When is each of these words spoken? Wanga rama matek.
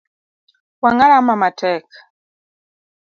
Wanga 0.81 1.05
rama 1.11 1.35
matek. 1.41 1.85